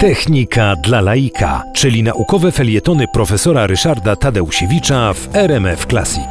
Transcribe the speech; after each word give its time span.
Technika 0.00 0.76
dla 0.76 1.00
laika, 1.00 1.62
czyli 1.74 2.02
naukowe 2.02 2.52
felietony 2.52 3.04
profesora 3.12 3.66
Ryszarda 3.66 4.16
Tadeusiewicza 4.16 5.12
w 5.12 5.36
RMF 5.36 5.86
Classic. 5.86 6.28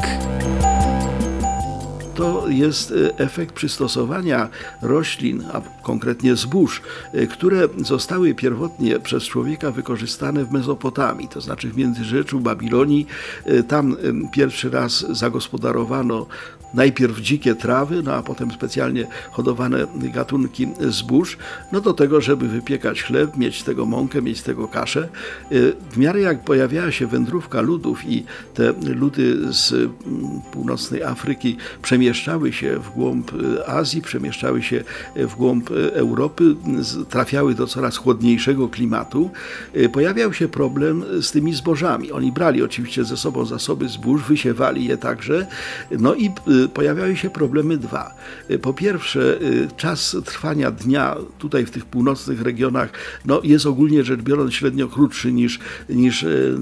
To 2.16 2.48
jest 2.48 2.92
e, 2.92 3.18
efekt 3.20 3.56
przystosowania 3.56 4.50
roślin, 4.82 5.44
a 5.54 5.62
konkretnie 5.84 6.36
zbóż, 6.36 6.82
e, 7.14 7.28
które 7.28 7.68
zostały 7.78 8.34
pierwotnie 8.36 9.00
przez 9.00 9.24
człowieka 9.24 9.72
wykorzystane 9.72 10.46
w 10.46 10.52
Mezopotamii, 10.52 11.28
to 11.28 11.42
znaczy 11.42 11.70
w 11.70 11.78
Międzyrzeczu, 11.78 12.40
Babilonii. 12.40 13.08
E, 13.46 13.64
Tam 13.64 13.98
pierwszy 14.32 14.70
raz 14.70 15.06
zagospodarowano 15.10 16.26
najpierw 16.74 17.20
dzikie 17.20 17.56
trawy, 17.56 18.04
no 18.04 18.14
a 18.14 18.24
potem 18.24 18.52
specjalnie 18.52 19.08
hodowane 19.32 19.88
gatunki 19.96 20.68
zbóż, 20.90 21.38
no 21.72 21.82
do 21.82 21.94
tego, 21.94 22.22
żeby 22.22 22.48
wypiekać 22.48 23.04
chleb, 23.04 23.38
mieć 23.38 23.62
z 23.62 23.64
tego 23.64 23.86
mąkę, 23.86 24.22
mieć 24.22 24.40
z 24.40 24.44
tego 24.44 24.68
kaszę. 24.68 25.10
Y, 25.52 25.74
W 25.92 25.98
miarę 25.98 26.20
jak 26.20 26.44
pojawiała 26.44 26.92
się 26.92 27.08
wędrówka 27.08 27.62
ludów 27.62 28.06
i 28.06 28.24
te 28.54 28.74
ludy 28.96 29.54
z 29.54 29.74
mm, 29.74 29.92
północnej 30.52 31.04
Afryki 31.04 31.58
przemieszczały 31.82 32.54
się 32.54 32.80
w 32.80 32.90
głąb 32.90 33.34
y, 33.34 33.68
Azji, 33.68 34.02
przemieszczały 34.02 34.64
się 34.64 34.84
w 35.16 35.36
głąb 35.36 35.72
y, 35.72 35.94
Europy, 35.94 36.56
trafiały 37.10 37.56
do 37.56 37.68
coraz 37.68 37.98
chłodniejszego 37.98 38.68
klimatu, 38.68 39.30
pojawiał 39.94 40.34
się 40.34 40.48
problem 40.48 41.04
z 41.22 41.32
tymi 41.32 41.54
zbożami. 41.54 42.12
Oni 42.12 42.32
brali 42.32 42.64
oczywiście 42.64 43.04
ze 43.06 43.18
sobą 43.18 43.46
zasoby 43.46 43.90
zbóż, 43.90 44.24
wysiewali 44.24 44.86
je 44.86 44.98
także, 44.98 45.48
no 46.00 46.16
i 46.16 46.32
pojawiały 46.70 47.18
się 47.18 47.30
problemy 47.30 47.78
dwa. 47.78 48.16
Y, 48.52 48.60
Po 48.60 48.74
pierwsze, 48.74 49.42
y, 49.42 49.68
czas 49.78 50.18
trwania 50.26 50.72
dnia 50.72 51.16
tutaj 51.38 51.66
w 51.66 51.72
tych 51.72 51.86
północnych 51.86 52.42
regionach 52.42 52.90
no, 53.26 53.42
jest 53.44 53.66
ogólnie 53.66 54.04
rzecz 54.04 54.22
biorąc 54.22 54.54
średnio 54.54 54.88
krótszy 54.88 55.32
niż, 55.32 55.60
niż 55.90 56.24
y, 56.24 56.56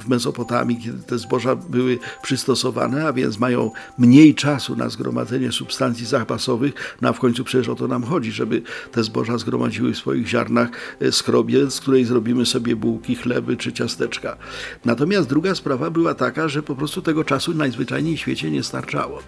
w 0.00 0.08
Mezopotamii, 0.08 0.80
kiedy 0.84 1.02
te 1.02 1.18
zboża 1.18 1.56
były 1.56 1.98
przystosowane, 2.22 3.06
a 3.06 3.12
więc 3.12 3.38
mają 3.38 3.70
mniej 3.98 4.34
czasu 4.34 4.76
na 4.76 4.88
zgromadzenie 4.88 5.52
substancji 5.52 6.06
zapasowych, 6.06 6.96
no 7.00 7.08
a 7.08 7.12
w 7.12 7.20
końcu 7.20 7.44
przecież 7.44 7.68
o 7.68 7.74
to 7.74 7.88
nam 7.88 8.02
chodzi, 8.02 8.32
żeby 8.32 8.62
te 8.92 9.04
zboża 9.04 9.38
zgromadziły 9.38 9.92
w 9.92 9.98
swoich 9.98 10.28
ziarnach 10.28 10.70
skrobie, 11.10 11.70
z 11.70 11.80
której 11.80 12.04
zrobimy 12.04 12.46
sobie 12.46 12.76
bułki, 12.76 13.16
chleby 13.16 13.56
czy 13.56 13.72
ciasteczka. 13.72 14.36
Natomiast 14.84 15.28
druga 15.28 15.54
sprawa 15.54 15.90
była 15.90 16.14
taka, 16.14 16.48
że 16.48 16.62
po 16.62 16.76
prostu 16.76 17.02
tego 17.02 17.24
czasu 17.24 17.54
najzwyczajniej 17.54 18.16
w 18.16 18.20
świecie 18.20 18.50
nie 18.50 18.62
starczało. 18.62 19.22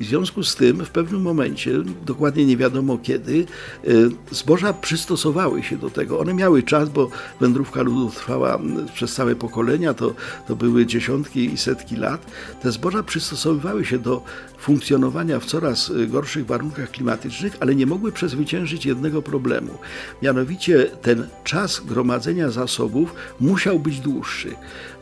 I 0.00 0.04
w 0.04 0.08
związku 0.08 0.42
z 0.42 0.56
tym 0.56 0.84
w 0.84 0.90
pewnym 0.90 1.22
momencie, 1.22 1.72
dokładnie 2.06 2.46
nie 2.46 2.56
wiadomo 2.56 2.98
kiedy, 3.02 3.46
y, 3.88 4.10
zboża 4.30 4.72
przystosowały 4.72 5.62
się 5.62 5.76
do 5.76 5.90
tego. 5.90 6.20
One 6.20 6.34
miały 6.34 6.62
czas, 6.62 6.88
bo 6.88 7.10
wędrówka 7.40 7.82
ludów 7.82 8.16
trwała 8.16 8.58
przez 8.94 9.14
całe 9.14 9.36
pokolenia, 9.36 9.94
to, 9.94 10.14
to 10.48 10.56
były 10.56 10.86
dziesiątki 10.86 11.52
i 11.52 11.56
setki 11.56 11.96
lat. 11.96 12.26
Te 12.62 12.72
zboża 12.72 13.02
przystosowywały 13.02 13.84
się 13.84 13.98
do 13.98 14.22
funkcjonowania 14.58 15.40
w 15.40 15.44
coraz 15.44 15.90
y, 15.90 16.06
gorszych 16.06 16.46
warunkach 16.46 16.90
klimatycznych, 16.90 17.56
ale 17.60 17.74
nie 17.74 17.86
mogły 17.86 18.12
przezwyciężyć 18.12 18.86
jednego 18.86 19.22
problemu. 19.22 19.78
Mianowicie 20.22 20.84
ten 21.02 21.26
czas 21.44 21.80
gromadzenia 21.80 22.50
zasobów 22.50 23.14
musiał 23.40 23.78
być 23.78 24.00
dłuższy. 24.00 24.54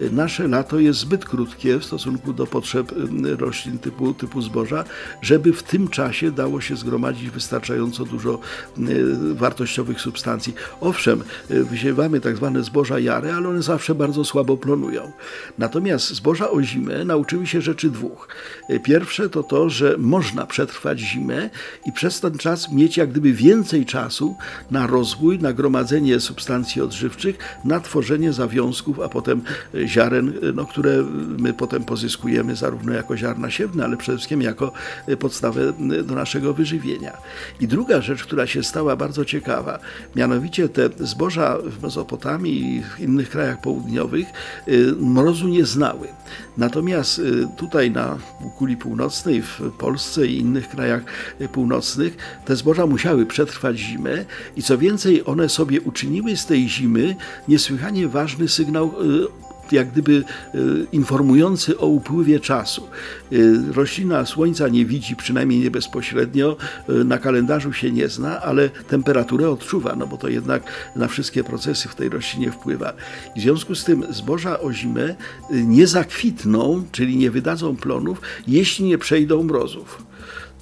Y, 0.03 0.11
Nasze 0.11 0.49
lato 0.49 0.79
jest 0.79 0.99
zbyt 0.99 1.25
krótkie 1.25 1.79
w 1.79 1.85
stosunku 1.85 2.33
do 2.33 2.47
potrzeb 2.47 2.93
roślin 3.39 3.79
typu, 3.79 4.15
typu 4.15 4.43
zboża, 4.47 4.85
żeby 5.23 5.53
w 5.53 5.63
tym 5.63 5.89
czasie 5.89 6.31
dało 6.31 6.61
się 6.61 6.77
zgromadzić 6.77 7.31
wystarczająco 7.31 8.05
dużo 8.05 8.39
y, 8.79 9.35
wartościowych 9.35 10.01
substancji. 10.01 10.55
Owszem, 10.81 11.23
y, 11.51 11.65
wysiewamy 11.65 12.21
tak 12.21 12.37
zwane 12.37 12.63
zboża 12.63 12.99
jare, 12.99 13.35
ale 13.35 13.49
one 13.49 13.63
zawsze 13.63 13.95
bardzo 13.95 14.25
słabo 14.25 14.57
plonują. 14.57 15.13
Natomiast 15.59 16.15
zboża 16.15 16.51
o 16.51 16.63
zimę 16.63 17.05
nauczyły 17.05 17.47
się 17.47 17.61
rzeczy 17.61 17.91
dwóch. 17.91 18.29
Y, 18.71 18.81
Pierwsze 18.81 19.29
to 19.31 19.43
to, 19.43 19.71
że 19.71 19.95
można 19.99 20.47
przetrwać 20.47 21.01
zimę 21.01 21.51
i 21.87 21.93
przez 21.93 22.21
ten 22.21 22.39
czas 22.39 22.73
mieć 22.73 22.97
jak 22.97 23.11
gdyby 23.11 23.33
więcej 23.33 23.87
czasu 23.87 24.37
na 24.71 24.87
rozwój, 24.87 25.39
na 25.39 25.53
gromadzenie 25.53 26.21
substancji 26.21 26.83
odżywczych, 26.83 27.39
na 27.65 27.81
tworzenie 27.81 28.33
zawiązków, 28.33 29.01
a 29.01 29.09
potem 29.09 29.43
ziaren, 29.87 30.33
no, 30.55 30.67
które 30.67 31.05
my 31.39 31.53
potem 31.55 31.85
pozyskujemy 31.85 32.57
zarówno 32.57 32.93
jako 32.93 33.17
ziarna 33.17 33.51
siewne, 33.51 33.85
ale 33.85 33.97
przede 33.97 34.19
wszystkim 34.19 34.36
jako 34.43 34.73
y, 35.09 35.17
podstawę 35.17 35.73
y, 35.93 36.03
do 36.03 36.15
naszego 36.15 36.55
wyżywienia. 36.55 37.17
I 37.61 37.69
druga 37.69 38.01
rzecz, 38.01 38.23
która 38.23 38.47
się 38.47 38.63
stała 38.63 38.97
bardzo 38.97 39.25
ciekawa, 39.25 39.79
mianowicie 40.17 40.69
te 40.69 40.89
zboża 41.01 41.59
w 41.59 41.83
Mezopotamii 41.83 42.77
i 42.77 42.83
w 42.83 43.01
innych 43.01 43.31
krajach 43.31 43.61
południowych 43.61 44.27
y, 44.69 44.95
mrozu 45.01 45.49
nie 45.49 45.67
znały. 45.67 46.09
Natomiast 46.57 47.21
tutaj 47.57 47.91
na 47.91 48.19
półkuli 48.41 48.77
północnej, 48.77 49.43
w 49.43 49.61
Polsce 49.79 50.27
i 50.27 50.39
innych 50.39 50.69
krajach 50.69 51.03
północnych, 51.53 52.17
te 52.45 52.57
zboża 52.57 52.87
musiały 52.87 53.27
przetrwać 53.27 53.79
zimę 53.79 54.25
i 54.57 54.63
co 54.63 54.79
więcej, 54.79 55.25
one 55.27 55.49
sobie 55.49 55.81
uczyniły 55.81 56.37
z 56.37 56.47
tej 56.47 56.69
zimy 56.69 57.17
niesłychanie 57.49 58.09
ważny 58.09 58.49
sygnał 58.49 58.93
jak 59.73 59.91
gdyby 59.91 60.25
e, 60.55 60.59
informujący 60.93 61.79
o 61.79 61.87
upływie 61.87 62.41
czasu. 62.41 62.83
E, 63.33 63.37
Roślina 63.73 64.27
słońca 64.27 64.69
nie 64.69 64.87
widzi, 64.87 65.17
przynajmniej 65.17 65.61
nie 65.61 65.71
bezpośrednio, 65.71 66.57
e, 66.89 66.93
na 66.93 67.19
kalendarzu 67.19 67.73
się 67.73 67.91
nie 67.91 68.09
zna, 68.09 68.43
ale 68.43 68.69
temperaturę 68.69 69.51
odczuwa, 69.51 69.97
no 69.97 70.07
bo 70.07 70.17
to 70.17 70.29
jednak 70.29 70.63
na 70.97 71.09
wszystkie 71.09 71.45
procesy 71.45 71.89
w 71.89 71.95
tej 71.95 72.09
roślinie 72.09 72.53
wpływa. 72.53 72.93
W 73.37 73.41
związku 73.41 73.75
z 73.75 73.85
tym 73.85 74.05
zboża 74.11 74.61
o 74.61 74.73
zimę 74.73 75.15
nie 75.51 75.87
zakwitną, 75.87 76.85
czyli 76.93 77.17
nie 77.17 77.31
wydadzą 77.31 77.77
plonów, 77.77 78.21
jeśli 78.49 78.85
nie 78.85 78.99
przejdą 78.99 79.43
mrozów. 79.43 80.06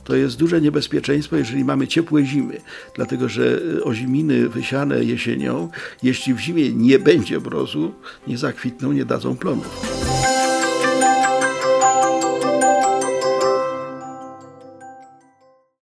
To 0.05 0.17
jest 0.17 0.37
duże 0.37 0.61
niebezpieczeństwo, 0.61 1.37
jeżeli 1.37 1.65
mamy 1.65 1.89
ciepłe 1.89 2.25
zimy, 2.25 2.61
dlatego 2.95 3.29
że 3.29 3.43
y, 3.43 3.85
oziminy 3.85 4.49
wysiane 4.49 5.05
jesienią, 5.05 5.69
jeśli 6.03 6.35
w 6.35 6.39
zimie 6.39 6.73
nie 6.73 6.99
będzie 6.99 7.41
mrozu, 7.41 7.95
nie 8.27 8.39
zakwitną, 8.39 8.93
nie 8.93 9.05
dadzą 9.05 9.37
plonów. 9.37 9.94